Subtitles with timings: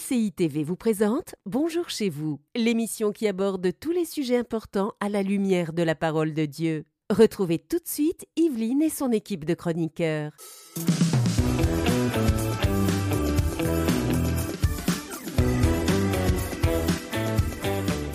[0.00, 5.08] MCI TV vous présente Bonjour chez vous, l'émission qui aborde tous les sujets importants à
[5.08, 6.84] la lumière de la parole de Dieu.
[7.10, 10.32] Retrouvez tout de suite Yveline et son équipe de chroniqueurs.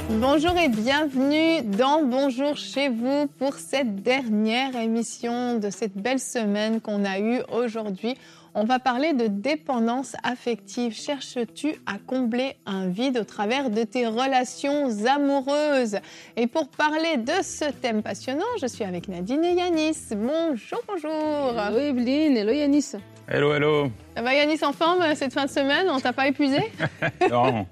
[0.09, 6.81] Bonjour et bienvenue dans Bonjour chez vous pour cette dernière émission de cette belle semaine
[6.81, 8.15] qu'on a eue aujourd'hui.
[8.58, 10.94] On va parler de dépendance affective.
[10.94, 15.98] Cherches-tu à combler un vide au travers de tes relations amoureuses?
[16.38, 19.98] Et pour parler de ce thème passionnant, je suis avec Nadine et Yanis.
[20.12, 21.60] Bonjour, bonjour.
[21.60, 22.94] Hello Evelyne, hello Yanis.
[23.27, 23.91] Hello, hello.
[24.16, 25.88] Ça va Yanis en forme cette fin de semaine?
[25.90, 26.60] On t'a pas épuisé?
[27.30, 27.66] Non.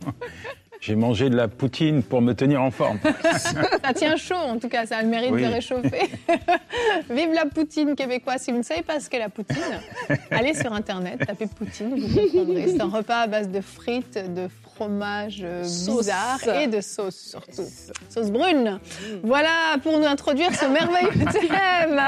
[0.86, 3.00] J'ai mangé de la poutine pour me tenir en forme.
[3.38, 6.10] ça tient chaud, en tout cas, ça a le mérite de réchauffer.
[7.10, 8.42] Vive la poutine québécoise.
[8.42, 9.80] Si vous ne savez pas ce qu'est la poutine,
[10.32, 12.68] allez sur Internet, tapez poutine, vous comprendrez.
[12.68, 17.64] C'est un repas à base de frites, de fromage euh, bizarre et de sauce surtout.
[18.10, 18.80] Sauce brune.
[19.24, 22.02] Voilà pour nous introduire ce merveilleux thème.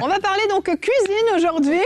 [0.00, 1.80] On va parler donc cuisine aujourd'hui.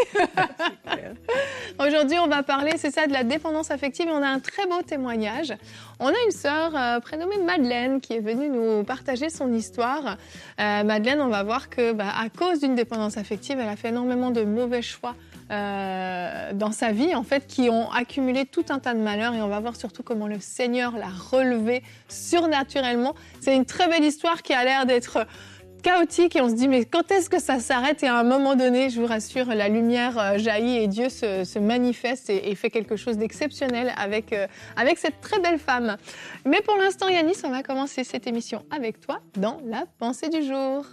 [1.79, 4.07] aujourd'hui, on va parler, c'est ça, de la dépendance affective.
[4.09, 5.55] On a un très beau témoignage.
[5.99, 10.17] On a une sœur euh, prénommée Madeleine qui est venue nous partager son histoire.
[10.61, 13.89] Euh, Madeleine, on va voir que bah, à cause d'une dépendance affective, elle a fait
[13.89, 15.15] énormément de mauvais choix
[15.51, 19.35] euh, dans sa vie, en fait, qui ont accumulé tout un tas de malheurs.
[19.35, 23.15] Et on va voir surtout comment le Seigneur l'a relevé surnaturellement.
[23.41, 25.27] C'est une très belle histoire qui a l'air d'être
[25.83, 28.03] chaotique et on se dit mais quand est-ce que ça s'arrête?
[28.03, 31.59] Et à un moment donné, je vous rassure, la lumière euh, jaillit et Dieu se,
[31.61, 35.97] manifeste et, fait quelque chose d'exceptionnel avec, euh, avec cette très belle femme.
[36.45, 40.43] Mais pour l'instant, Yanis, on va commencer cette émission avec toi dans la pensée du
[40.43, 40.85] jour.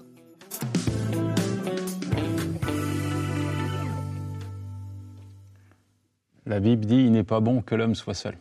[6.45, 8.37] La Bible dit il n'est pas bon que l'homme soit seul.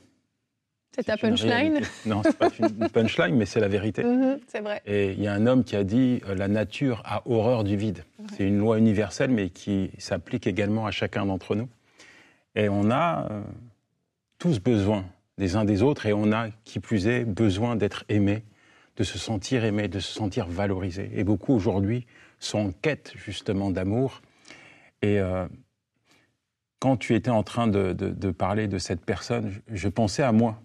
[0.95, 4.05] C'est ta punchline Non, c'est pas une punchline, mais c'est la vérité.
[4.05, 4.83] Mhm, c'est vrai.
[4.85, 7.77] Et il y a un homme qui a dit euh, la nature a horreur du
[7.77, 8.05] vide.
[8.37, 11.69] C'est une loi universelle, mais qui s'applique également à chacun d'entre nous.
[12.55, 13.43] Et on a euh,
[14.39, 15.07] tous besoin
[15.39, 18.45] des uns des autres, et on a, qui plus est, besoin d'être aimé,
[18.99, 21.11] de se sentir aimé, de se sentir valorisé.
[21.15, 22.07] Et beaucoup aujourd'hui
[22.39, 24.21] sont en quête justement d'amour.
[25.01, 25.47] Et euh,
[26.83, 30.61] quand tu étais en train de, parler de cette personne, je, pensais à moi,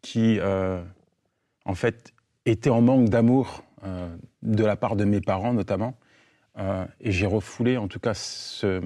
[0.00, 0.82] qui, euh,
[1.66, 2.14] en fait,
[2.46, 4.08] était en manque d'amour euh,
[4.40, 5.98] de la part de mes parents notamment.
[6.56, 8.80] Euh, et j'ai refoulé, en tout cas, ce,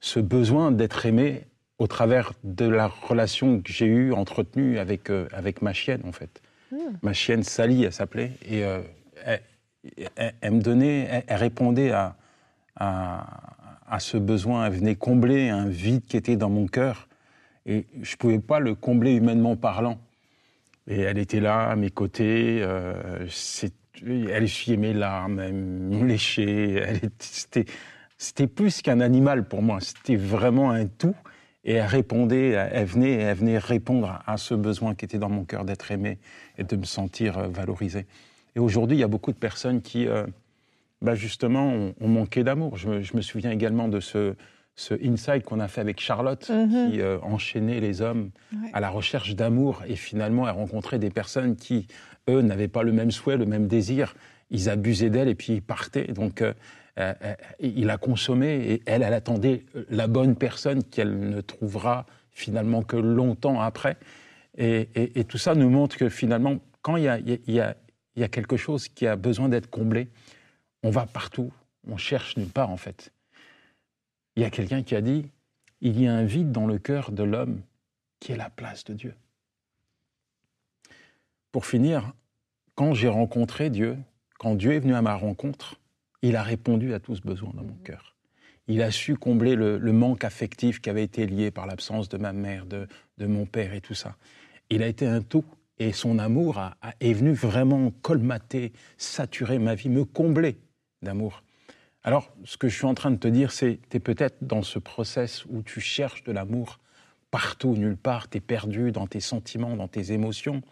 [0.00, 1.46] ce besoin d'être aimé
[1.78, 6.42] au travers de la relation que j'ai eue, entretenue avec, avec ma chienne, en fait.
[6.70, 6.98] Hmm.
[7.00, 8.32] Ma chienne Sally, elle s'appelait.
[8.44, 9.40] Et elle,
[10.42, 12.14] elle, me donnait, elle, répondait à,
[12.76, 13.59] à
[13.90, 17.08] à ce besoin, elle venait combler un vide qui était dans mon cœur.
[17.66, 19.98] Et je ne pouvais pas le combler humainement parlant.
[20.86, 22.60] Et elle était là, à mes côtés.
[22.62, 23.26] Euh,
[24.02, 27.00] elle essuyait mes larmes, elle me léchait.
[28.16, 29.78] C'était plus qu'un animal pour moi.
[29.80, 31.16] C'était vraiment un tout.
[31.64, 35.44] Et elle répondait, elle venait, elle venait répondre à ce besoin qui était dans mon
[35.44, 36.18] cœur d'être aimé
[36.56, 38.06] et de me sentir valorisé.
[38.56, 40.26] Et aujourd'hui, il y a beaucoup de personnes qui, euh,
[41.02, 42.76] bah justement, on, manquait d'amour.
[42.76, 44.34] Je, me souviens également de ce,
[44.76, 46.90] ce insight qu'on a fait avec Charlotte, mhm.
[46.90, 48.30] qui euh, enchaînait les hommes
[48.72, 49.82] à la recherche d'amour.
[49.86, 51.86] Et finalement, elle rencontrait des personnes qui,
[52.28, 54.14] eux, n'avaient pas le même souhait, le même désir.
[54.50, 56.08] Ils abusaient d'elle et puis ils partaient.
[56.08, 56.52] Donc, euh,
[56.98, 57.14] euh,
[57.60, 62.96] il a consommé et elle, elle attendait la bonne personne qu'elle ne trouvera finalement que
[62.96, 63.96] longtemps après.
[64.58, 67.76] Et, et, tout ça nous montre que finalement, quand il y a, il y a,
[68.16, 70.08] il y a quelque chose qui a besoin d'être comblé,
[70.82, 71.52] on va partout,
[71.86, 73.12] on cherche nulle part en fait.
[74.36, 75.30] Il y a quelqu'un qui a dit,
[75.80, 77.62] il y a un vide dans le cœur de l'homme
[78.20, 79.14] qui est la place de Dieu.
[81.52, 82.12] Pour finir,
[82.74, 83.98] quand j'ai rencontré Dieu,
[84.38, 85.76] quand Dieu est venu à ma rencontre,
[86.22, 88.14] il a répondu à tout ce besoin dans mon cœur.
[88.68, 92.32] Il a su combler le, manque affectif qui avait été lié par l'absence de ma
[92.32, 92.86] mère, de,
[93.18, 94.16] mon père et tout ça.
[94.68, 95.44] Il a été un tout
[95.78, 96.60] et son amour
[97.00, 100.56] est venu vraiment colmater, saturer ma vie, me combler
[101.02, 101.42] d'amour.
[102.02, 104.62] Alors, ce que je suis en train de te dire, c'est tu es peut-être dans
[104.62, 106.78] ce process où tu cherches de l'amour
[107.30, 110.62] partout, nulle part, tu es perdu dans tes sentiments, dans tes émotions,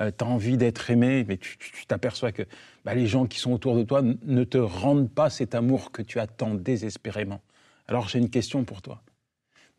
[0.00, 2.42] euh, tu as envie d'être aimé, mais tu t'aperçois que
[2.84, 6.02] bah, les gens qui sont autour de toi ne te rendent pas cet amour que
[6.02, 7.40] tu attends désespérément.
[7.88, 9.02] Alors j'ai une question pour toi.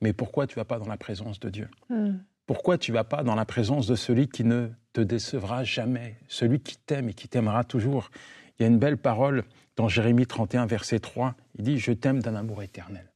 [0.02, 1.70] Mais pourquoi tu vas pas dans la présence de Dieu?
[1.90, 2.18] Hmm.
[2.46, 6.60] Pourquoi tu vas pas dans la présence de celui qui ne te décevra jamais, celui
[6.60, 8.12] qui t'aime et qui t'aimera toujours?
[8.60, 9.44] Il y a une belle parole
[9.76, 13.12] dans Jérémie 31, verset 3, il dit Je t'aime d'un amour éternel.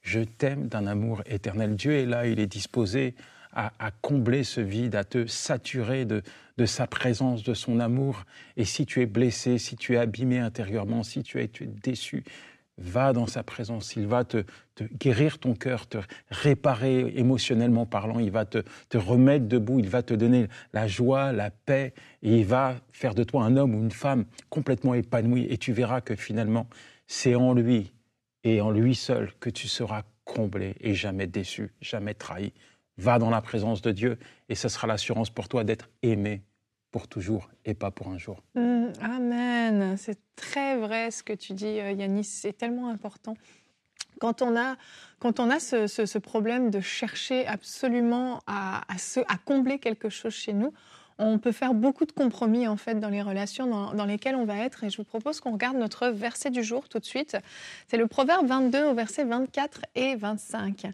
[0.00, 1.76] Je t'aime d'un amour éternel.
[1.76, 3.14] Dieu est là, il est disposé
[3.54, 6.22] à, combler ce vide, à te saturer de,
[6.64, 8.24] sa présence, de son amour.
[8.56, 12.24] Et si tu es blessé, si tu es abîmé intérieurement, si tu tu es déçu,
[12.82, 14.44] va dans sa présence, il va te,
[14.98, 15.98] guérir ton cœur, te
[16.30, 18.58] réparer émotionnellement parlant, il va te,
[18.88, 23.14] te, remettre debout, il va te donner la joie, la paix, et il va faire
[23.14, 26.66] de toi un homme ou une femme complètement épanoui, et tu verras que finalement,
[27.06, 27.92] c'est en lui
[28.44, 32.52] et en lui seul que tu seras comblé et jamais déçu, jamais trahi.
[32.98, 34.18] Va dans la présence de Dieu,
[34.48, 36.42] et ce sera l'assurance pour toi d'être aimé
[36.92, 38.42] pour toujours et pas pour un jour.
[38.54, 39.96] Mmh, amen.
[39.96, 42.24] C'est très vrai ce que tu dis, euh, Yanis.
[42.24, 43.34] C'est tellement important.
[44.20, 44.76] Quand on a,
[45.18, 50.72] quand on a ce, problème de chercher absolument à, à combler quelque chose chez nous,
[51.22, 54.56] on peut faire beaucoup de compromis en fait dans les relations dans, lesquelles on va
[54.56, 54.84] être.
[54.84, 57.36] Et je vous propose qu'on regarde notre verset du jour tout de suite.
[57.88, 60.86] C'est le proverbe 22 au verset 24 et 25.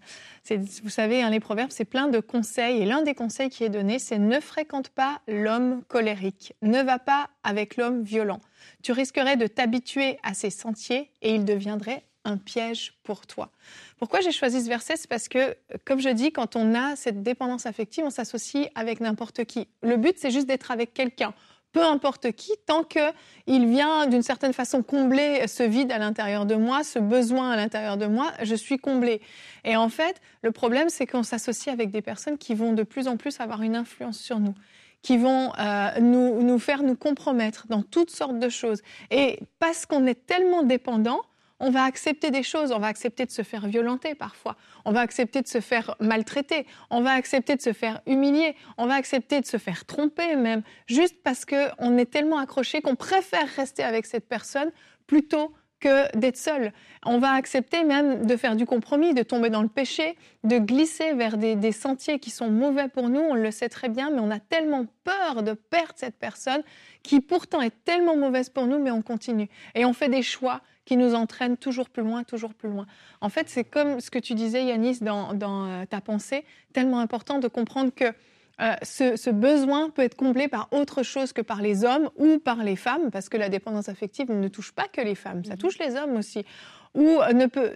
[0.83, 2.83] Vous savez, hein, les proverbes, c'est plein de conseils.
[2.83, 6.55] Et l'un des conseils qui est donné, c'est ne fréquente pas l'homme colérique.
[6.63, 8.41] Ne va pas avec l'homme violent.
[8.83, 13.51] Tu risquerais de t'habituer à ses sentiers et il deviendrait un piège pour toi.
[13.99, 14.97] Pourquoi j'ai choisi ce verset?
[14.97, 19.01] C'est parce que, comme je dis, quand on a cette dépendance affective, on s'associe avec
[19.01, 19.69] n'importe qui.
[19.83, 21.33] Le but, c'est juste d'être avec quelqu'un,
[21.73, 26.55] peu importe qui, tant qu'il vient d'une certaine façon combler ce vide à l'intérieur de
[26.55, 29.21] moi, ce besoin à l'intérieur de moi, je suis comblée.
[29.65, 33.09] Et en fait, le problème, c'est qu'on s'associe avec des personnes qui vont de plus
[33.09, 34.55] en plus avoir une influence sur nous
[35.03, 38.83] qui vont euh, nous, nous faire nous compromettre dans toutes sortes de choses.
[39.11, 41.23] Et parce qu'on est tellement dépendant,
[41.61, 45.01] on va accepter des choses, on va accepter de se faire violenter parfois, on va
[45.01, 49.41] accepter de se faire maltraiter, on va accepter de se faire humilier, on va accepter
[49.41, 54.07] de se faire tromper même, juste parce qu'on est tellement accroché qu'on préfère rester avec
[54.07, 54.71] cette personne
[55.07, 56.73] plutôt que d'être seul.
[57.05, 61.13] On va accepter même de faire du compromis, de tomber dans le péché, de glisser
[61.15, 63.21] vers des, des, sentiers qui sont mauvais pour nous.
[63.21, 66.63] On le sait très bien, mais on a tellement peur de perdre cette personne
[67.03, 69.49] qui pourtant est tellement mauvaise pour nous, mais on continue.
[69.75, 72.87] Et on fait des choix qui nous entraîne toujours plus loin, toujours plus loin.
[73.21, 77.39] En fait, c'est comme ce que tu disais, Yanis, dans, euh, ta pensée, tellement important
[77.41, 81.85] de comprendre que euh, ce, besoin peut être comblé par autre chose que par les
[81.85, 85.15] hommes ou par les femmes, parce que la dépendance affective ne touche pas que les
[85.15, 85.59] femmes, ça mhm.
[85.59, 86.47] touche les hommes aussi.
[86.95, 87.73] Ou euh, ne peut,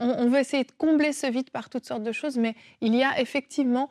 [0.00, 3.04] on, veut essayer de combler ce vide par toutes sortes de choses, mais il y
[3.04, 3.90] a effectivement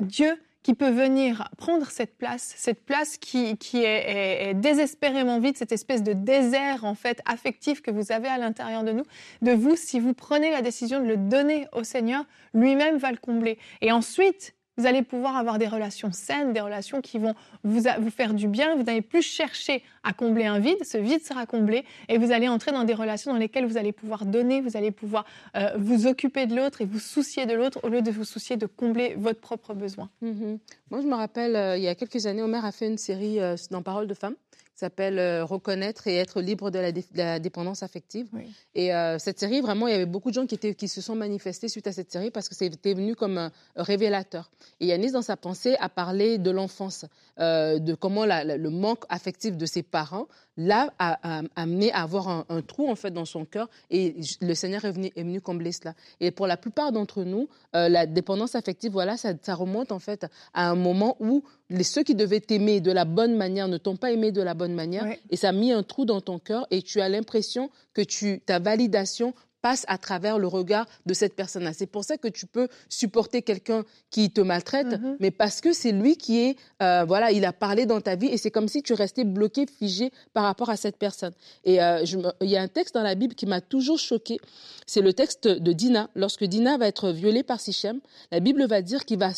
[0.00, 5.70] Dieu qui peut venir prendre cette place, cette place qui, qui est, désespérément vide, cette
[5.70, 9.04] espèce de désert en fait affectif que vous avez à l'intérieur de nous,
[9.42, 13.16] de vous, si vous prenez la décision de le donner au Seigneur, lui-même va le
[13.16, 13.60] combler.
[13.80, 17.34] Et ensuite, vous allez pouvoir avoir des relations saines, des relations qui vont
[17.64, 18.76] vous, vous faire du bien.
[18.76, 22.48] Vous n'allez plus chercher à combler un vide, ce vide sera comblé et vous allez
[22.48, 25.24] entrer dans des relations dans lesquelles vous allez pouvoir donner, vous allez pouvoir
[25.56, 28.56] euh, vous occuper de l'autre et vous soucier de l'autre au lieu de vous soucier
[28.56, 30.10] de combler votre propre besoin.
[30.22, 30.58] Mm-hmm.
[30.90, 33.40] Moi, je me rappelle, euh, il y a quelques années, Omer a fait une série
[33.40, 34.34] euh, dans Parole de femmes
[34.76, 36.78] s'appelle euh, Reconnaître et être libre de
[37.14, 38.28] la, dépendance affective.
[38.74, 41.00] Et euh, cette série, vraiment, il y avait beaucoup de gens qui, étaient, qui se
[41.00, 44.50] sont manifestés suite à cette série parce que c'était venu comme un révélateur.
[44.80, 47.06] Et Yanis, dans sa pensée, a parlé de l'enfance,
[47.38, 50.92] euh, de comment le manque affectif de ses parents l'a
[51.54, 53.68] amené à avoir un, trou en fait dans son cœur.
[53.90, 55.94] Et le Seigneur est venu, est venu combler cela.
[56.20, 60.26] Et pour la plupart d'entre nous, la dépendance affective, voilà, ça, ça, remonte en fait
[60.54, 63.96] à un moment où les, ceux qui devaient t'aimer de la bonne manière ne t'ont
[63.96, 65.06] pas aimé de la bonne manière.
[65.30, 68.40] Et ça a mis un trou dans ton cœur et tu as l'impression que tu,
[68.40, 69.34] ta validation
[69.66, 71.72] passe à travers le regard de cette personne-là.
[71.72, 75.16] C'est pour ça que tu peux supporter quelqu'un qui te maltraite, mm-hmm.
[75.18, 78.28] mais parce que c'est lui qui est, euh, voilà, il a parlé dans ta vie
[78.28, 81.32] et c'est comme si tu restais bloqué, figé par rapport à cette personne.
[81.64, 82.04] Et euh,
[82.40, 84.38] il y a un texte dans la Bible qui m'a toujours choqué.
[84.86, 86.10] C'est le texte de Dina.
[86.14, 87.98] Lorsque Dina va être violée par Sichem,
[88.30, 89.32] la Bible va dire qu'il va,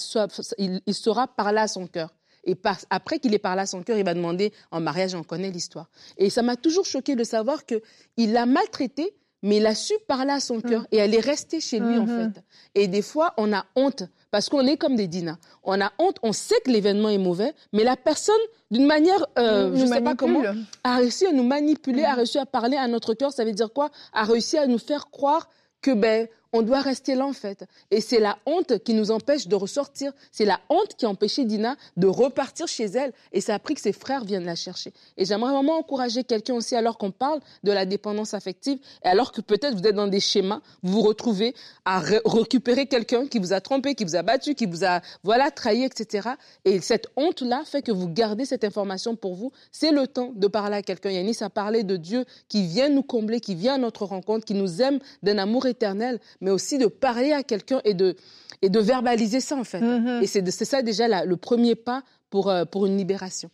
[0.58, 2.10] il, il sera parlé à son cœur.
[2.44, 2.54] Et
[2.90, 5.88] après qu'il ait parlé à son cœur, il va demander en mariage, on connaît l'histoire.
[6.18, 10.32] Et ça m'a toujours choqué de savoir qu'il l'a maltraitée, mais il a su parler
[10.32, 10.86] à son cœur mm.
[10.92, 12.32] et elle est restée chez lui en mm-hmm.
[12.34, 12.42] fait.
[12.74, 15.38] Et des fois, on a honte parce qu'on est comme des Dina.
[15.64, 18.34] On a honte, on sait que l'événement est mauvais, mais la personne,
[18.70, 20.42] d'une manière, euh, je ne sais pas comment,
[20.84, 22.16] a réussi à nous manipuler, a mm.
[22.16, 23.32] réussi à parler à notre cœur.
[23.32, 23.90] Ça veut dire quoi?
[24.12, 25.48] A réussi à nous faire croire
[25.80, 27.64] que ben on doit rester là en fait.
[27.90, 30.12] Et c'est la honte qui nous empêche de ressortir.
[30.32, 33.12] C'est la honte qui a empêché Dina de repartir chez elle.
[33.32, 34.92] Et ça a pris que ses frères viennent la chercher.
[35.16, 39.32] Et j'aimerais vraiment encourager quelqu'un aussi, alors qu'on parle de la dépendance affective, et alors
[39.32, 43.52] que peut-être vous êtes dans des schémas, vous vous retrouvez à récupérer quelqu'un qui vous
[43.52, 46.30] a trompé, qui vous a battu, qui vous a voilà trahi, etc.
[46.64, 49.52] Et cette honte-là fait que vous gardez cette information pour vous.
[49.70, 51.10] C'est le temps de parler à quelqu'un.
[51.10, 54.54] Yanis a parlé de Dieu qui vient nous combler, qui vient à notre rencontre, qui
[54.54, 58.16] nous aime d'un amour éternel mais aussi de parler à quelqu'un et de,
[58.62, 59.80] et de verbaliser ça, en fait.
[59.80, 60.22] Mhm.
[60.22, 63.50] Et c'est ça déjà la- le premier pas pour, euh, pour une libération.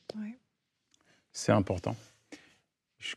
[1.32, 1.96] C'est important.
[2.98, 3.14] Je-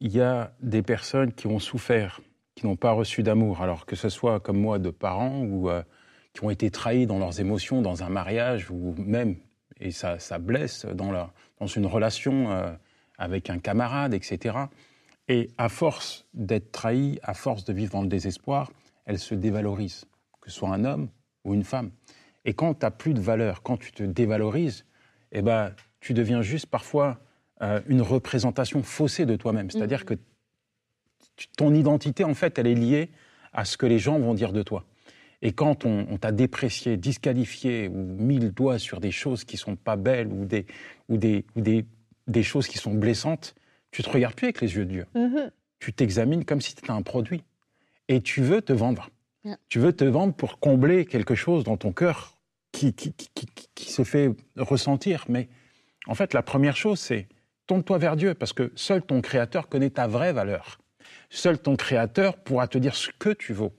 [0.00, 2.20] Il y a des personnes qui ont souffert,
[2.54, 5.82] qui n'ont pas reçu d'amour, alors que ce soit comme moi de parents ou euh,
[6.32, 9.36] qui ont été trahis dans leurs émotions, dans un mariage ou même,
[9.80, 12.72] et ça, ça blesse, dans, la- dans une relation euh,
[13.18, 14.56] avec un camarade, etc.
[15.28, 18.70] Et à force d'être trahi, à force de vivre dans le désespoir,
[19.06, 20.04] elles se dévalorisent,
[20.40, 21.08] que ce soit un homme
[21.44, 21.90] ou une femme.
[22.44, 24.84] Et quand tu n'as plus de valeur, quand tu te dévalorises,
[25.32, 27.20] eh ben, tu deviens juste parfois
[27.62, 29.70] euh, une représentation faussée de toi-même.
[29.70, 30.14] C'est-à-dire que
[31.36, 33.10] tu- ton identité, en fait, elle est liée
[33.52, 34.84] à ce que les gens vont dire de toi.
[35.40, 39.56] Et quand on, on t'a déprécié, disqualifié ou mis le doigt sur des choses qui
[39.56, 40.66] sont pas belles ou des,
[41.08, 41.84] ou des, ou des,
[42.26, 43.54] des choses qui sont blessantes,
[43.94, 45.06] tu te regardes plus avec les yeux de Dieu.
[45.14, 45.50] Mhm.
[45.78, 47.44] Tu t'examines comme si tu étais un produit.
[48.08, 49.08] Et tu veux te vendre.
[49.44, 49.56] Yeah.
[49.68, 52.36] Tu veux te vendre pour combler quelque chose dans ton cœur
[52.72, 55.24] qui, qui, qui, qui- qui se fait ressentir.
[55.28, 55.48] Mais
[56.06, 57.28] en fait, la première chose, c'est
[57.66, 60.78] tourne-toi vers Dieu, parce que seul ton Créateur connaît ta vraie valeur.
[61.30, 63.72] Seul ton Créateur pourra te dire ce que tu vaux.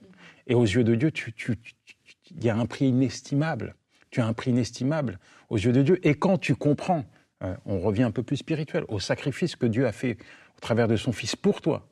[0.46, 1.12] Et aux yeux de Dieu,
[2.30, 3.74] il y a un prix inestimable.
[4.10, 5.18] Tu as un prix inestimable
[5.50, 6.06] aux yeux de Dieu.
[6.06, 7.04] Et quand tu comprends,
[7.42, 10.16] euh, on revient un peu plus spirituel, au sacrifice que Dieu a fait
[10.56, 11.88] au travers de son Fils pour toi,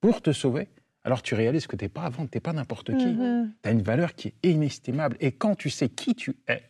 [0.00, 0.68] pour te sauver,
[1.04, 3.06] alors tu réalises que tu n'es pas à vendre, tu n'es pas n'importe qui.
[3.06, 3.52] Mhm.
[3.62, 5.16] Tu as une valeur qui est inestimable.
[5.20, 6.62] Et quand tu sais qui tu es,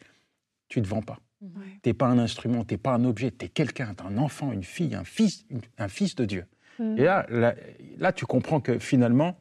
[0.68, 1.18] tu ne te vends pas.
[1.40, 1.48] Ouais.
[1.82, 4.18] Tu n'es pas un instrument, tu n'es pas un objet, tu es quelqu'un, tu un
[4.18, 5.46] enfant, une fille, un fils,
[5.78, 6.44] un fils de Dieu.
[6.78, 6.98] Mhm.
[6.98, 7.54] Et là, là,
[7.98, 9.36] là, tu comprends que finalement,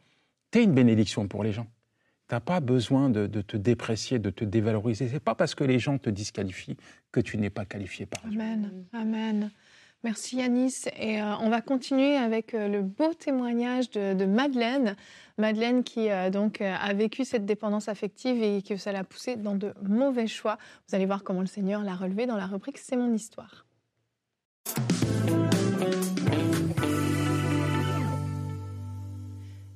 [0.51, 1.67] tu es une bénédiction pour les gens.
[2.29, 5.07] Tu n'as pas besoin de, de te déprécier, de te dévaloriser.
[5.07, 6.77] C'est pas parce que les gens te disqualifient
[7.11, 8.39] que tu n'es pas qualifié par Dieu.
[8.39, 8.85] Amen.
[8.93, 9.51] Amen.
[10.03, 10.85] Merci Yanis.
[10.97, 14.95] Et euh, on va continuer avec euh, le beau témoignage de, de Madeleine.
[15.37, 19.55] Madeleine qui euh, donc a vécu cette dépendance affective et que ça l'a poussée dans
[19.55, 20.57] de mauvais choix.
[20.87, 23.65] Vous allez voir comment le Seigneur l'a relevé dans la rubrique C'est mon histoire.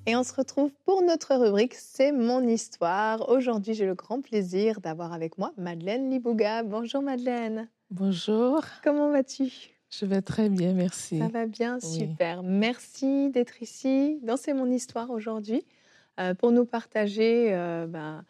[0.05, 3.29] Et on se retrouve pour notre rubrique C'est mon histoire.
[3.29, 6.63] Aujourd'hui, j'ai le grand plaisir d'avoir avec moi Madeleine Libouga.
[6.63, 7.69] Bonjour Madeleine.
[7.89, 9.49] Bonjour, Comment vas-tu?
[9.89, 11.19] Je vais très bien, merci.
[11.19, 11.99] Ça va bien, Oui.
[11.99, 12.41] super.
[12.43, 15.63] Merci d'être ici dans C'est mon histoire aujourd'hui
[16.19, 18.25] euh, pour nous partager euh, ben,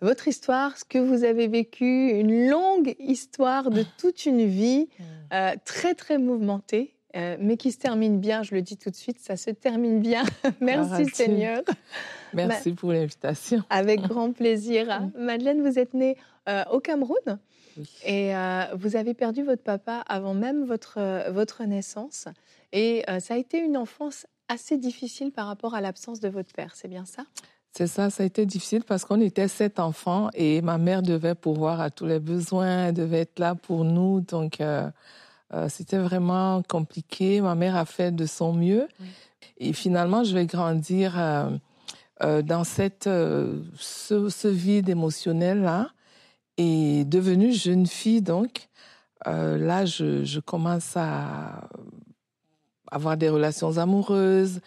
[0.00, 4.88] votre histoire, ce que vous avez vécu, une longue histoire de toute une vie,
[5.34, 6.94] euh, très très mouvementée.
[7.16, 10.00] Euh, mais qui se termine bien, je le dis tout de suite, ça se termine
[10.00, 10.22] bien.
[10.60, 11.06] Merci.
[11.06, 11.62] Seigneur.
[12.32, 13.62] Merci pour l'invitation.
[13.70, 15.10] Avec grand plaisir.
[15.18, 16.16] Madeleine, vous êtes née
[16.48, 17.38] euh, au Cameroun
[17.76, 17.90] Oui.
[18.04, 22.26] et euh, vous avez perdu votre papa avant même votre, votre naissance.
[22.72, 26.72] Et ça a été une enfance assez difficile par rapport à l'absence de votre père,
[26.76, 27.24] c'est bien ça?
[27.72, 31.34] C'est ça, ça a été difficile parce qu'on était sept enfants et ma mère devait
[31.36, 34.20] pourvoir à tous les besoins, elle devait être là pour nous.
[34.20, 34.60] Donc,
[35.52, 37.40] euh, c'était vraiment compliqué.
[37.40, 38.88] Ma mère a fait de son mieux.
[39.00, 39.06] Oui.
[39.58, 41.50] Et finalement, je vais grandir euh,
[42.22, 45.90] euh, dans cette, ce, ce vide émotionnel-là.
[46.56, 48.68] Et devenue jeune fille, donc,
[49.24, 51.68] là, je, je commence à
[52.90, 54.60] avoir des relations amoureuses.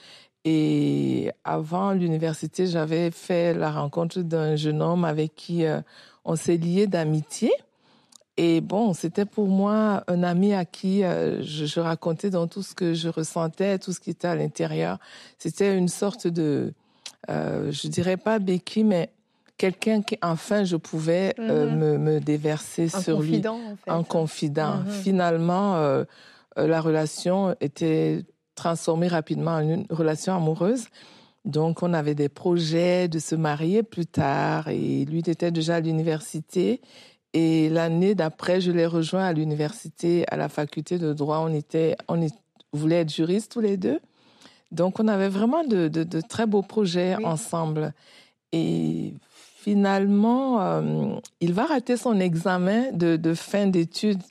[0.45, 5.81] Et avant l'université, j'avais fait la rencontre d'un jeune homme avec qui euh,
[6.25, 7.51] on s'est lié d'amitié.
[8.37, 12.63] Et bon, c'était pour moi un ami à qui euh, je, je racontais dans tout
[12.63, 14.97] ce que je ressentais, tout ce qui était à l'intérieur.
[15.37, 16.73] C'était une sorte de,
[17.29, 19.11] euh, je dirais pas béquille, mais
[19.57, 21.77] quelqu'un qui enfin je pouvais euh, Mhm.
[21.77, 23.91] me, me déverser Un sur lui confident, en fait.
[23.91, 24.77] en confident.
[24.77, 24.89] Mhm.
[24.89, 26.03] Finalement, euh,
[26.57, 28.25] la relation était
[28.55, 30.85] transformée rapidement en une relation amoureuse.
[31.45, 35.79] Donc, on avait des projets de se marier plus tard et lui était déjà à
[35.81, 36.79] l'université.
[37.33, 41.39] Et l'année d'après, je l'ai rejoint à l'université, à la faculté de droit.
[41.39, 42.35] On était, on est-
[42.73, 43.99] voulait être juristes tous les deux.
[44.71, 47.25] Donc, on avait vraiment de, de- de très beaux projets Oui.
[47.25, 47.93] ensemble.
[48.51, 49.13] Et
[49.55, 54.21] finalement, euh, il va rater son examen de, de fin d'études.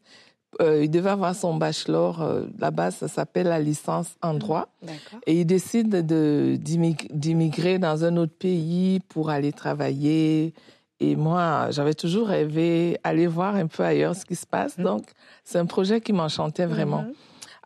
[0.61, 2.21] Euh, il devait avoir son bachelor.
[2.23, 4.69] euh, Là-bas, ça s'appelle la licence en droit.
[4.83, 5.21] D'accord.
[5.27, 10.53] Et il décide de- d'immig- d'immigrer dans un autre pays pour aller travailler.
[11.03, 14.79] Et moi, j'avais toujours rêvé aller voir un peu ailleurs ce qui se passe.
[14.79, 14.85] Mhm.
[14.85, 15.03] Donc,
[15.45, 17.03] c'est un projet qui m'enchantait vraiment.
[17.03, 17.13] Mhm.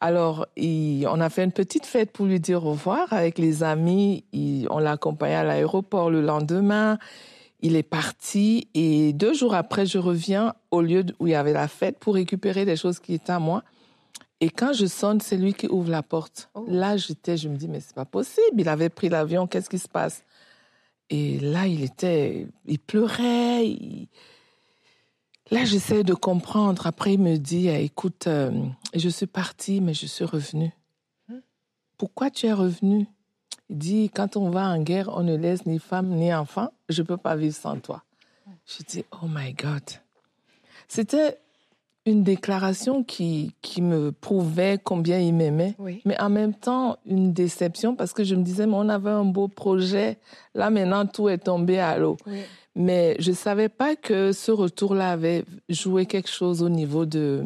[0.01, 3.63] Alors, il- on a fait une petite fête pour lui dire au revoir avec les
[3.63, 4.25] amis.
[4.33, 6.99] Il- on l'a accompagné à l'aéroport le lendemain.
[7.61, 11.53] Il est parti et deux jours après, je reviens au lieu où il y avait
[11.55, 13.63] la fête pour récupérer des choses qui étaient à moi.
[14.41, 16.51] Et quand je sonne, c'est lui qui ouvre la porte.
[16.55, 16.67] Oh.
[16.69, 18.59] Là, j'étais, je me dis, mais c'est pas possible.
[18.61, 20.23] Il avait pris l'avion, qu'est-ce qui se passe?
[21.11, 23.77] Et là, il était, il pleurait.
[25.51, 26.87] Là, j'essaie de comprendre.
[26.87, 28.51] Après, il me dit, écoute, euh,
[28.95, 30.73] je suis partie, mais je suis revenue.
[31.29, 31.41] Hmm.
[31.97, 33.07] Pourquoi tu es revenue?
[33.69, 36.73] Il dit, quand on va en guerre, on ne laisse ni femme ni enfant.
[36.89, 38.03] Je ne peux pas vivre sans toi.
[38.67, 39.83] Je dis, oh my God.
[40.89, 41.39] C'était
[42.07, 47.97] une déclaration qui, qui me prouvait combien il m'aimait, mais en même temps une déception
[47.97, 50.19] parce que je me disais, mais on avait un beau projet,
[50.55, 52.17] là maintenant tout est tombé à l'eau.
[52.77, 57.43] Mais je ne savais pas que ce retour-là avait joué quelque chose au niveau de,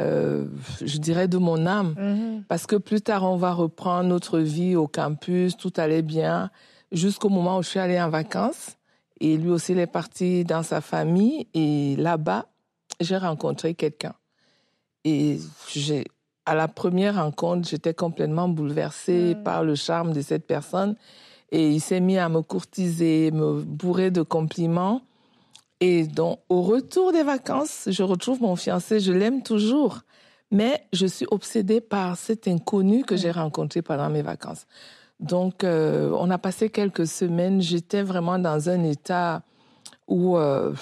[0.00, 0.46] euh,
[0.82, 1.94] je dirais, de mon âme.
[1.96, 2.42] Mm-hmm.
[2.48, 6.50] Parce que plus tard, on va reprendre notre vie au campus, tout allait bien,
[6.90, 8.76] jusqu'au moment où je suis allée en vacances.
[9.20, 11.46] Et lui aussi, il est parti dans sa famille.
[11.54, 12.46] Et là-bas,
[13.00, 14.14] j'ai rencontré quelqu'un.
[15.04, 15.38] Et
[15.68, 16.04] j'ai,
[16.46, 19.42] à la première rencontre, j'étais complètement bouleversée mm.
[19.42, 20.96] par le charme de cette personne.
[21.52, 25.02] Et il s'est mis à me courtiser, me bourrer de compliments.
[25.80, 30.00] Et donc, au retour des vacances, je retrouve mon fiancé, je l'aime toujours.
[30.52, 33.18] Mais je suis obsédée par cet inconnu que mm.
[33.18, 34.66] j'ai rencontré pendant mes vacances.
[35.18, 37.60] Donc, euh, on a passé quelques semaines.
[37.60, 39.42] J'étais vraiment dans un état
[40.08, 40.72] où euh,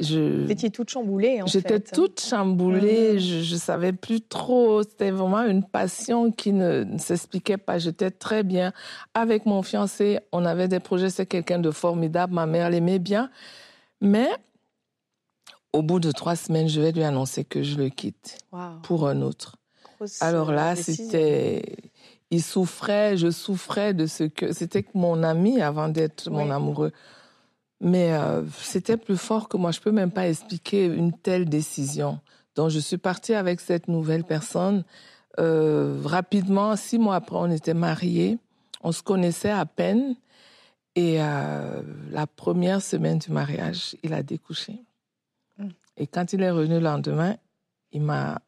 [0.00, 3.18] je, étiez toute chamboulée, en J'étais toute chamboulée, mmh.
[3.18, 4.82] je, ne savais plus trop.
[4.82, 7.78] C'était vraiment une passion qui ne, s'expliquait pas.
[7.78, 8.72] J'étais très bien
[9.14, 10.20] avec mon fiancé.
[10.32, 11.10] On avait des projets.
[11.10, 12.34] C'est quelqu'un de formidable.
[12.34, 13.30] Ma mère l'aimait bien.
[14.00, 14.28] Mais
[15.72, 18.38] au bout de trois semaines, je vais lui annoncer que je le quitte
[18.82, 19.56] pour un autre.
[20.20, 21.76] Alors là, c'était,
[22.30, 26.92] il souffrait, je souffrais de ce que c'était mon ami avant d'être mon amoureux.
[27.80, 29.70] Mais euh, c'était plus fort que moi.
[29.70, 32.20] Je peux même pas expliquer une telle décision.
[32.54, 34.84] Donc, je suis partie avec cette nouvelle personne.
[35.38, 38.38] Euh, rapidement, six mois après, on était mariés.
[38.82, 40.14] On se connaissait à peine.
[40.96, 44.82] Et euh, la première semaine du mariage, il a découché.
[45.56, 45.68] Mm.
[45.96, 47.36] Et quand il est revenu le lendemain,
[47.92, 48.40] il m'a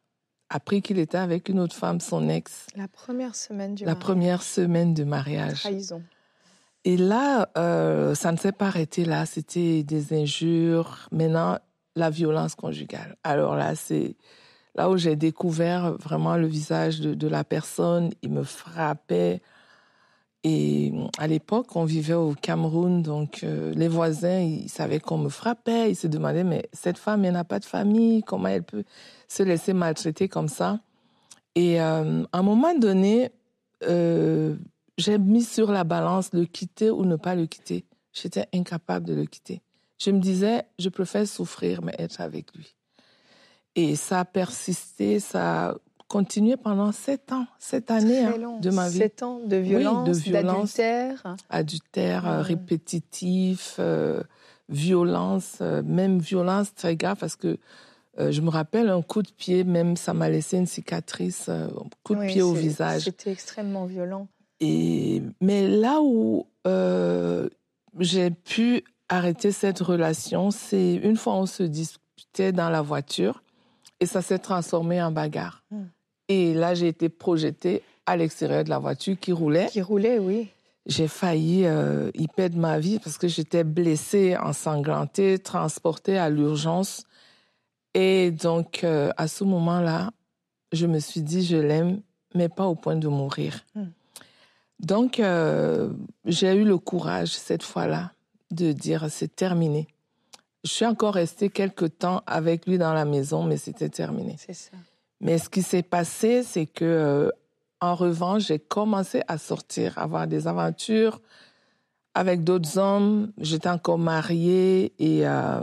[0.50, 2.66] appris qu'il était avec une autre femme, son ex.
[2.76, 4.00] La première semaine du la mariage.
[4.00, 5.60] La première semaine du mariage.
[5.60, 6.02] Trahison.
[6.84, 9.24] Et là, euh, ça ne s'est pas arrêté là.
[9.26, 11.08] C'était des injures.
[11.12, 11.58] Maintenant,
[11.94, 13.16] la violence conjugale.
[13.22, 14.16] Alors là, c'est
[14.74, 18.10] là où j'ai découvert vraiment le visage de, la personne.
[18.22, 19.42] Il me frappait.
[20.44, 25.28] Et à l'époque, on vivait au Cameroun, donc euh, les voisins, ils savaient qu'on me
[25.28, 25.92] frappait.
[25.92, 28.24] Ils se demandaient, mais cette femme, elle n'a pas de famille.
[28.24, 28.82] Comment elle peut
[29.28, 30.80] se laisser maltraiter comme ça?
[31.54, 33.30] Et euh, à un moment donné,
[34.98, 37.84] j'ai mis sur la balance le quitter ou ne pas le quitter.
[38.12, 39.62] J'étais incapable de le quitter.
[39.98, 42.74] Je me disais, je préfère souffrir, mais être avec lui.
[43.74, 45.74] Et ça a persisté, ça a
[46.08, 48.98] continué pendant sept ans, sept années hein, de ma vie.
[48.98, 51.36] Sept ans de violence, oui, de violence d'adultère.
[51.48, 54.22] Adultère, euh, répétitif, euh,
[54.68, 57.58] violence, euh, même violence très grave parce que
[58.18, 61.70] je me rappelle un coup de pied, même ça m'a laissé une cicatrice, un
[62.02, 63.04] coup de pied au visage.
[63.04, 64.28] C'était extrêmement violent
[65.40, 67.48] mais là où euh,
[67.98, 73.42] j'ai pu arrêter cette relation, c'est une fois on se disputait dans la voiture
[74.00, 75.62] et ça s'est transformé en bagarre.
[75.70, 75.84] Hmm.
[76.28, 79.66] Et là, j'ai été projetée à l'extérieur de la voiture qui roulait.
[79.66, 80.48] Qui roulait, oui.
[80.86, 87.04] J'ai failli euh, y perdre ma vie parce que j'étais blessée, ensanglantée, transportée à l'urgence.
[87.94, 90.10] Et donc, euh, à ce moment-là,
[90.72, 92.00] je me suis dit, je l'aime,
[92.34, 93.64] mais pas au point de mourir.
[93.74, 93.86] Hmm.
[94.82, 95.90] Donc, euh,
[96.24, 98.12] j'ai eu le courage cette fois-là
[98.50, 99.86] de dire c'est terminé.
[100.64, 104.36] Je suis encore restée quelques temps avec lui dans la maison, mais c'était terminé.
[104.38, 104.72] C'est ça.
[105.20, 107.30] Mais ce qui s'est passé, c'est que, euh,
[107.80, 111.20] en revanche, j'ai commencé à sortir, à avoir des aventures
[112.14, 113.32] avec d'autres hommes.
[113.38, 115.60] J'étais encore mariée et euh,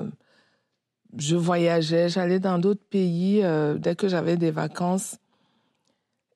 [1.17, 2.09] je voyageais.
[2.09, 3.43] J'allais dans d'autres pays
[3.77, 5.17] dès que j'avais des vacances.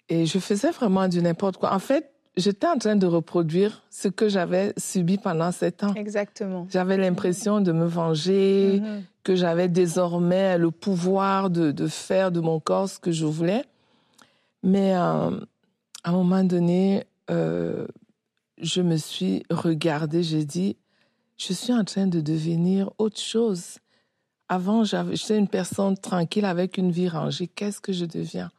[0.09, 1.73] Et je faisais vraiment du n'importe quoi.
[1.73, 5.93] En fait, j'étais en train de reproduire ce que j'avais subi pendant sept ans.
[5.95, 6.67] Exactement.
[6.71, 9.01] J'avais l'impression de me venger, mm-hmm.
[9.23, 13.63] que j'avais désormais le pouvoir de, de, faire de mon corps ce que je voulais.
[14.63, 15.31] Mais euh,
[16.03, 17.85] à un moment donné, euh,
[18.61, 20.77] je me suis regardée, j'ai dit,
[21.37, 23.77] je suis en train de devenir autre chose.
[24.49, 27.47] Avant, j'étais une personne tranquille avec une vie rangée.
[27.47, 28.51] Qu'est-ce que je deviens?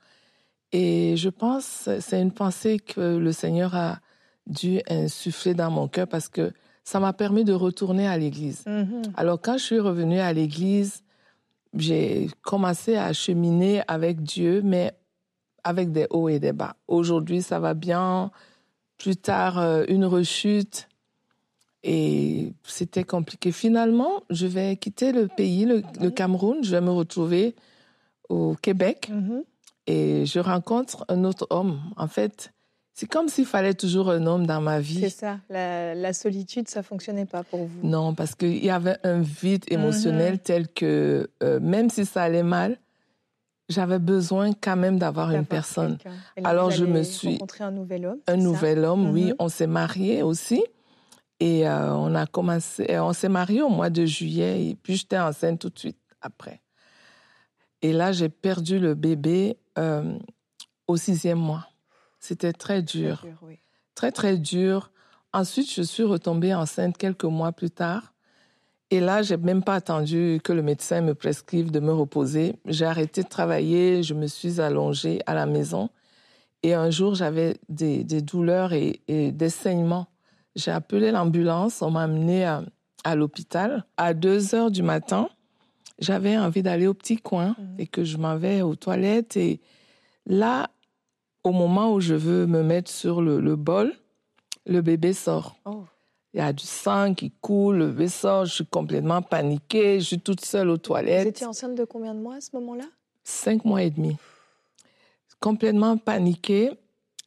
[0.76, 4.00] Et je pense, c'est une pensée que le Seigneur a
[4.48, 8.64] dû insuffler dans mon cœur parce que ça m'a permis de retourner à l'église.
[8.66, 9.12] Mm-hmm.
[9.16, 11.04] Alors quand je suis revenue à l'église,
[11.74, 14.90] j'ai commencé à cheminer avec Dieu, mais
[15.62, 16.74] avec des hauts et des bas.
[16.88, 18.32] Aujourd'hui, ça va bien.
[18.98, 20.88] Plus tard, euh, une rechute.
[21.84, 23.52] Et c'était compliqué.
[23.52, 26.64] Finalement, je vais quitter le pays, le, Cameroun.
[26.64, 27.54] Je vais me retrouver
[28.28, 29.08] au Québec.
[29.12, 29.44] Mm-hmm.
[29.86, 31.80] Et je rencontre un autre homme.
[31.96, 32.52] En fait,
[32.94, 35.00] c'est comme s'il fallait toujours un homme dans ma vie.
[35.00, 35.40] C'est ça.
[35.50, 37.86] La, solitude, ça fonctionnait pas pour vous.
[37.86, 40.42] Non, parce qu'il y avait un vide émotionnel mm-hmm.
[40.42, 42.78] tel que euh, même si ça allait mal,
[43.68, 45.98] j'avais besoin quand même d'avoir une personne.
[46.44, 48.20] Alors je me suis rencontré un nouvel homme.
[48.26, 49.30] Un nouvel homme, oui.
[49.30, 49.36] Mm-hmm.
[49.40, 50.62] On s'est mariés aussi.
[51.40, 55.18] Et euh, on a commencé, on s'est mariés au mois de juillet et puis j'étais
[55.18, 56.60] enceinte tout de suite après.
[57.82, 60.18] Et là, j'ai perdu le bébé euh,
[60.86, 61.66] au sixième mois.
[62.20, 63.18] C'était très dur.
[63.18, 63.58] Très, dur oui.
[63.94, 64.90] très, très dur.
[65.32, 68.14] Ensuite, je suis retombée enceinte quelques mois plus tard.
[68.90, 72.56] Et là, j'ai même pas attendu que le médecin me prescrive de me reposer.
[72.66, 75.90] J'ai arrêté de travailler, je me suis allongée à la maison.
[76.62, 80.06] Et un jour, j'avais des, douleurs et, des saignements.
[80.54, 82.62] J'ai appelé l'ambulance, on m'a amené à,
[83.02, 83.84] à l'hôpital.
[83.96, 85.28] À 2 heures du matin,
[85.98, 87.76] j'avais envie d'aller au petit coin mhm.
[87.78, 89.36] et que je m'en vais aux toilettes.
[89.36, 89.60] Et
[90.26, 90.70] là,
[91.42, 93.92] au moment où je veux me mettre sur le, bol,
[94.66, 95.56] le bébé sort.
[95.64, 95.84] Oh.
[96.32, 100.06] Il y a du sang qui coule, le bébé sort, je suis complètement paniquée, je
[100.06, 101.22] suis toute seule aux toilettes.
[101.22, 102.86] Vous étiez enceinte de combien de mois à ce moment-là?
[103.22, 104.16] Cinq mois et demi.
[105.38, 106.72] Complètement paniquée.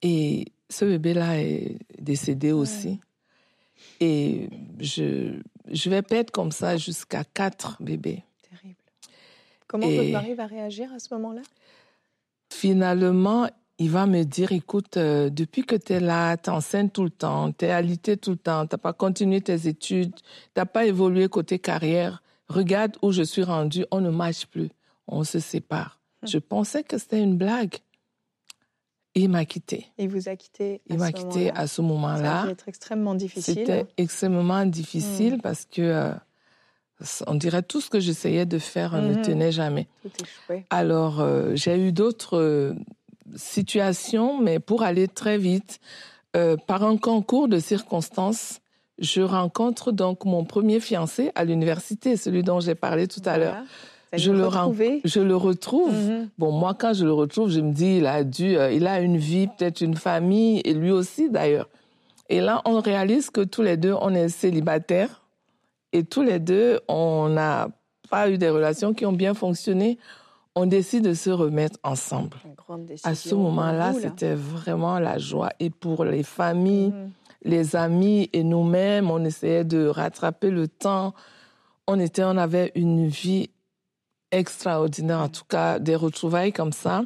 [0.02, 3.00] Et ce bébé-là est décédé aussi.
[4.00, 4.50] Et
[4.80, 5.40] je,
[5.72, 8.24] je vais être comme ça jusqu'à quatre bébés.
[9.68, 11.42] Comment votre mari va réagir à ce moment-là?
[12.52, 13.50] Finalement,
[13.80, 17.04] il va me dire, écoute, euh, depuis que tu es là, tu es enceinte tout
[17.04, 20.22] le temps, tu es alité tout le temps, tu n'as pas continué tes études, tu
[20.56, 24.70] n'as pas évolué côté carrière, regarde où je suis rendue, on ne marche plus,
[25.08, 26.00] on se sépare.
[26.24, 26.30] Hum.
[26.30, 27.76] Je pensais que c'était une blague.
[29.14, 29.88] Il m'a quitté.
[29.98, 32.46] Il vous a quitté Il m'a quitté à ce moment-là.
[32.50, 33.56] C'était extrêmement difficile.
[33.56, 35.42] C'était extrêmement difficile hum.
[35.42, 36.14] parce que euh,
[37.28, 39.22] on dirait tout ce que j'essayais de faire ne mhm.
[39.22, 39.88] tenait jamais.
[40.70, 42.74] Alors, euh, j'ai eu d'autres euh,
[43.36, 45.80] situations, mais pour aller très vite,
[46.36, 48.60] euh, par un concours de circonstances,
[49.00, 53.58] je rencontre donc mon premier fiancé à l'université, celui dont j'ai parlé tout à l'heure.
[54.14, 54.48] Je le,
[55.04, 55.94] je le retrouve.
[55.94, 56.30] Mhm.
[56.40, 59.18] Bon, moi, quand je le retrouve, je me dis, il a dû, il a une
[59.18, 61.68] vie, peut-être une famille, et lui aussi d'ailleurs.
[62.30, 65.22] Et là, on réalise que tous les deux, on est célibataires
[65.94, 67.70] et tous les deux, on n'a
[68.10, 69.98] pas eu des relations qui ont bien fonctionné.
[70.56, 72.38] On décide de se remettre ensemble.
[73.04, 75.52] à ce moment-là, c'était vraiment la joie.
[75.60, 77.12] Et pour les familles, mhm.
[77.44, 81.14] les amis et nous-mêmes, on essayait de rattraper le temps.
[81.86, 83.50] On était, on avait une vie
[84.32, 87.04] extraordinaire, en tout cas des retrouvailles comme ça.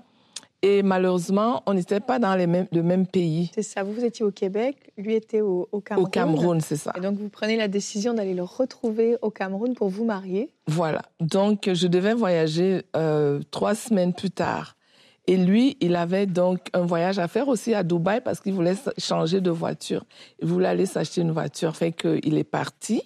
[0.63, 3.49] Et malheureusement, on n'était pas dans les mêmes, le même pays.
[3.55, 6.05] C'est ça, vous, étiez au Québec, lui était au, Cameroun.
[6.05, 6.93] Au Cameroun, c'est ça.
[6.95, 10.51] Et donc, vous prenez la décision d'aller le retrouver au Cameroun pour vous marier.
[10.67, 11.01] Voilà.
[11.19, 14.75] Donc, je devais voyager euh, trois semaines plus tard.
[15.27, 18.75] Et lui, il avait donc un voyage à faire aussi à Dubaï parce qu'il voulait
[18.97, 20.03] changer de voiture.
[20.41, 21.75] Il voulait aller s'acheter une voiture.
[21.75, 23.03] Fait qu'il est parti.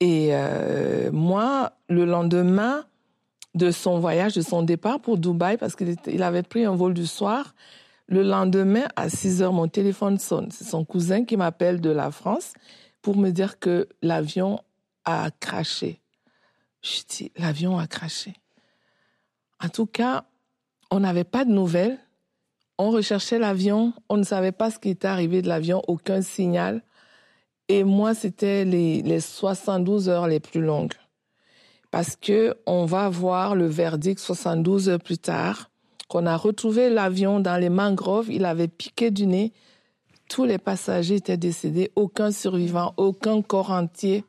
[0.00, 2.84] Et euh, moi, le lendemain,
[3.58, 7.06] de son voyage, de son départ pour Dubaï, parce qu'il avait pris un vol du
[7.06, 7.54] soir.
[8.06, 10.50] Le lendemain, à 6 heures, mon téléphone sonne.
[10.50, 12.54] C'est son cousin qui m'appelle de la France
[13.02, 14.60] pour me dire que l'avion
[15.04, 16.00] a craché.
[16.82, 18.34] Je dis, l'avion a craché.
[19.62, 20.24] En tout cas,
[20.90, 21.98] on n'avait pas de nouvelles.
[22.78, 23.92] On recherchait l'avion.
[24.08, 26.82] On ne savait pas ce qui était arrivé de l'avion, aucun signal.
[27.68, 30.94] Et moi, c'était les, les 72 heures les plus longues
[31.90, 35.70] parce que on va voir le verdict 72 heures plus tard
[36.08, 39.52] qu'on a retrouvé l'avion dans les mangroves, il avait piqué du nez,
[40.28, 44.24] tous les passagers étaient décédés, aucun survivant, aucun corps entier.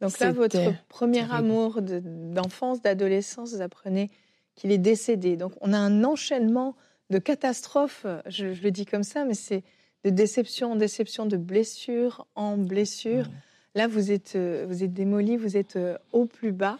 [0.00, 4.10] Donc là, votre premier amour d'enfance, d'adolescence, vous apprenez
[4.56, 5.36] qu'il est décédé.
[5.36, 6.74] Donc on a un enchaînement
[7.10, 9.62] de catastrophes, je, le dis comme ça, mais c'est
[10.04, 13.26] de déception en déception, de blessure en blessure.
[13.74, 16.78] Là, vous êtes, euh, vous êtes démoli, vous êtes euh, au plus bas.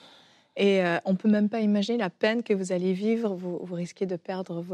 [0.56, 3.34] Et euh, on peut même pas imaginer la peine que vous allez vivre.
[3.34, 4.64] Vous, risquez de perdre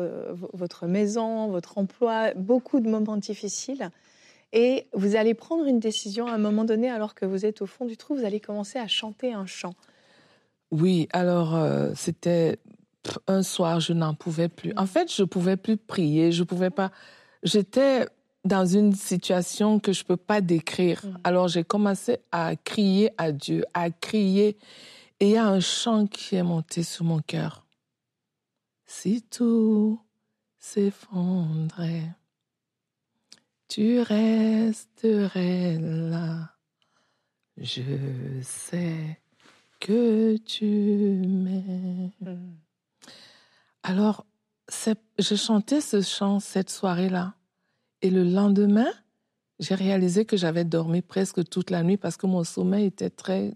[0.53, 3.91] votre maison, votre emploi, beaucoup de moments difficiles.
[4.53, 7.67] Et vous allez prendre une décision à un moment donné, alors que vous êtes au
[7.67, 9.75] fond du trou, vous allez commencer à chanter un chant.
[10.71, 12.59] Oui, alors euh, c'était
[13.27, 14.73] un soir, je n'en pouvais plus.
[14.77, 16.91] En fait, je pouvais plus prier, je pouvais pas.
[17.43, 18.07] J'étais
[18.47, 21.05] dans une situation que je peux pas décrire.
[21.05, 21.19] Mm.
[21.25, 24.57] Alors j'ai commencé à crier à Dieu, à crier.
[25.20, 27.64] Et il y a un chant qui est monté sur mon cœur.
[28.85, 30.00] Si tout
[30.59, 32.14] s'effondrait,
[33.68, 36.52] tu resterais là.
[37.57, 37.83] Je
[38.42, 39.18] sais
[39.81, 42.57] que tu m'aimes.
[43.83, 44.26] Alors,
[45.18, 47.35] je chantais ce chant cette soirée-là.
[48.02, 48.92] Et le lendemain,
[49.59, 53.55] j'ai réalisé que j'avais dormi presque toute la nuit parce que mon sommeil était très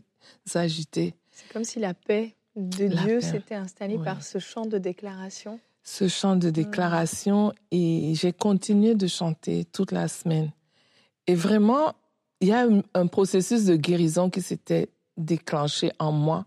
[0.55, 1.15] agité.
[1.41, 5.59] C'est comme si la paix de Dieu s'était installée par ce chant de déclaration.
[5.83, 10.51] Ce chant de déclaration et j'ai continué de chanter toute la semaine.
[11.27, 11.95] Et vraiment,
[12.41, 16.47] il y a un processus de guérison qui s'était déclenché en moi.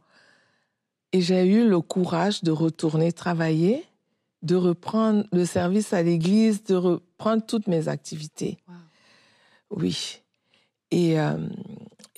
[1.11, 3.85] Et j'ai eu le courage de retourner travailler,
[4.41, 8.57] de reprendre le service à l'église, de reprendre toutes mes activités.
[9.69, 10.21] Oui.
[10.91, 11.37] Et euh,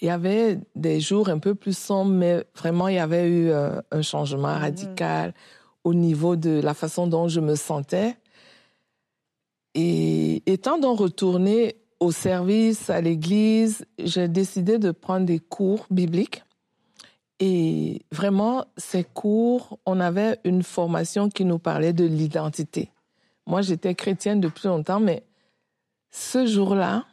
[0.01, 3.49] il y avait des jours un peu plus sombres, mais vraiment, il y avait eu
[3.49, 4.61] euh, un changement mhm.
[4.61, 5.33] radical
[5.83, 8.17] au niveau de la façon dont je me sentais.
[9.73, 16.43] Et étant donc retournée au service, à l'église, j'ai décidé de prendre des cours bibliques.
[17.39, 22.91] Et vraiment, ces cours, on avait une formation qui nous parlait de l'identité.
[23.45, 25.23] Moi, j'étais chrétienne depuis longtemps, mais
[26.09, 27.05] ce jour-là,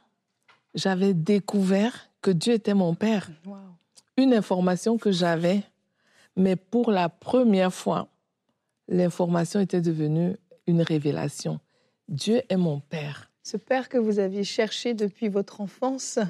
[0.74, 3.28] j'avais découvert que Dieu était mon Père.
[4.16, 5.62] Une information que j'avais,
[6.37, 8.08] mais pour la première fois,
[8.88, 11.61] l'information était devenue une révélation.
[12.08, 13.30] Dieu est mon Père.
[13.42, 16.20] Ce Père que vous aviez cherché depuis votre enfance,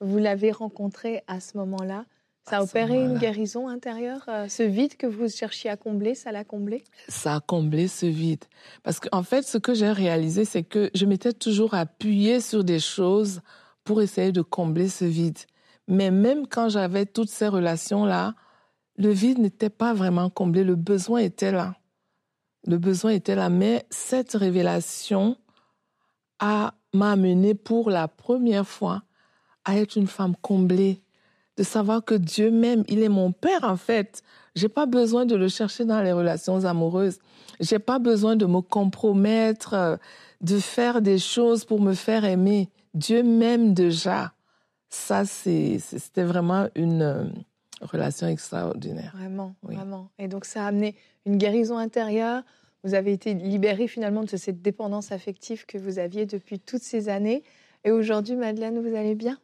[0.00, 2.04] vous l'avez rencontré à ce moment-là.
[2.48, 6.32] Ça a opéré une guérison intérieure euh, Ce vide que vous cherchiez à combler, ça
[6.32, 6.82] l'a comblé?
[7.08, 8.44] Ça a comblé ce vide.
[8.82, 12.80] Parce qu'en fait, ce que j'ai réalisé, c'est que je m'étais toujours appuyée sur des
[12.80, 13.40] choses
[13.84, 15.38] pour essayer de combler ce vide.
[15.88, 18.34] Mais même quand j'avais toutes ces relations-là,
[18.96, 21.74] le vide n'était pas vraiment comblé, le besoin était là.
[22.66, 25.36] Le besoin était là, mais cette révélation
[26.38, 27.16] a m'a
[27.64, 29.02] pour la première fois
[29.64, 31.02] à être une femme comblée,
[31.56, 34.22] de savoir que Dieu m'aime, il est mon père en fait.
[34.54, 37.18] J'ai pas besoin de le chercher dans les relations amoureuses.
[37.60, 39.96] J'ai pas besoin de me compromettre, euh,
[40.40, 42.70] de faire des choses pour me faire aimer.
[42.94, 44.32] Dieu m'aime déjà.
[44.88, 47.24] Ça, c'était vraiment une euh,
[47.80, 49.12] relation extraordinaire.
[49.14, 50.10] Vraiment, vraiment.
[50.18, 52.42] Et donc, ça a amené une guérison intérieure.
[52.82, 57.08] Vous avez été libérée finalement de cette dépendance affective que vous aviez depuis toutes ces
[57.08, 57.44] années.
[57.84, 59.38] Et aujourd'hui, Madeleine, vous allez bien?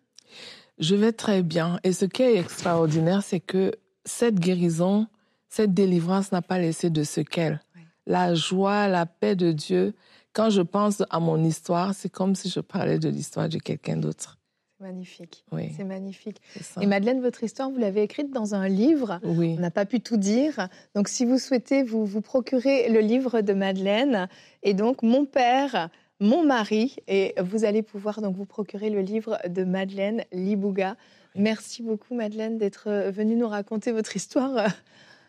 [0.79, 1.79] Je vais très bien.
[1.85, 3.73] Et ce qui est extraordinaire, c'est que
[4.05, 5.07] cette guérison,
[5.49, 7.61] cette délivrance n'a pas laissé de séquelles.
[8.07, 9.95] La joie, la paix de Dieu,
[10.37, 13.97] quand je pense à mon histoire, c'est comme si je parlais de l'histoire de quelqu'un
[13.97, 14.39] d'autre.
[14.77, 15.47] C'est magnifique.
[15.51, 16.43] C'est magnifique.
[16.83, 19.19] Et Madeleine, votre histoire, vous l'avez écrite dans un livre.
[19.23, 19.55] Oui.
[19.57, 20.69] On n'a pas pu tout dire.
[20.95, 24.29] Donc, si vous souhaitez, vous vous procurez le livre de Madeleine.
[24.63, 25.89] Et donc, Mon père,
[26.21, 26.97] mon mari.
[27.09, 30.97] Et vous allez pouvoir donc vous procurer le livre de Madeleine Libouga.
[31.35, 34.67] Merci beaucoup, Madeleine, d'être venue nous raconter votre histoire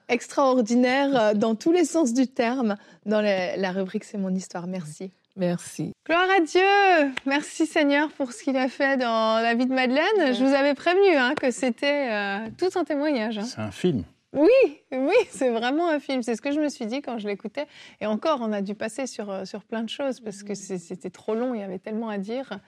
[0.10, 4.68] extraordinaire euh, dans tous les sens du terme dans la, rubrique C'est mon histoire.
[4.68, 5.12] Merci.
[5.36, 5.94] Merci.
[6.06, 7.14] Gloire à Dieu.
[7.26, 10.34] Merci Seigneur pour ce qu'il a fait dans la vie de Madeleine.
[10.34, 13.38] Je vous avais prévenu hein, que c'était euh, tout un témoignage.
[13.38, 13.44] Hein.
[13.44, 14.04] C'est un film.
[14.34, 14.50] Oui,
[14.92, 16.22] oui, c'est vraiment un film.
[16.22, 17.66] C'est ce que je me suis dit quand je l'écoutais.
[18.02, 21.10] Et encore, on a dû passer sur, euh, sur plein de choses parce que c'était
[21.10, 22.60] trop long, il y avait tellement à dire.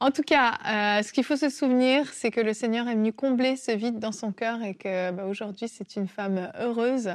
[0.00, 3.12] En tout cas, euh, ce qu'il faut se souvenir, c'est que le Seigneur est venu
[3.12, 7.10] combler ce vide dans son cœur et que bah, aujourd'hui, c'est une femme heureuse.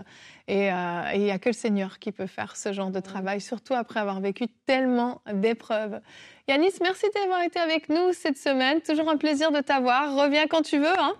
[0.48, 3.42] Et euh, il n'y a que le Seigneur qui peut faire ce genre de travail,
[3.42, 6.00] surtout après avoir vécu tellement d'épreuves.
[6.48, 8.82] Yanis, merci d'avoir été avec nous cette semaine.
[8.82, 10.16] Toujours un plaisir de t'avoir.
[10.16, 11.14] Reviens quand tu veux, hein,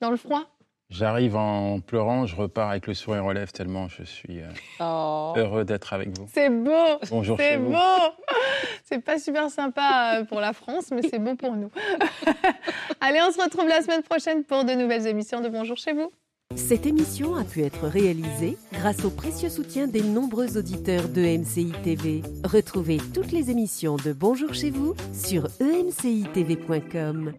[0.00, 0.57] dans le froid.
[0.90, 4.48] J'arrive en pleurant, je repars avec le sourire aux lèvres tellement je suis euh,
[4.80, 5.34] oh.
[5.36, 6.26] heureux d'être avec vous.
[6.32, 6.98] C'est beau.
[7.10, 7.36] Bonjour.
[7.38, 7.76] C'est beau.
[8.84, 11.70] C'est pas super sympa euh, pour la France, mais c'est beau pour nous.
[13.02, 16.10] Allez, on se retrouve la semaine prochaine pour de nouvelles émissions de Bonjour chez vous.
[16.56, 21.72] Cette émission a pu être réalisée grâce au précieux soutien des nombreux auditeurs de MCI
[21.84, 22.22] TV.
[22.44, 27.34] Retrouvez toutes les émissions de Bonjour chez vous sur emcitv.com.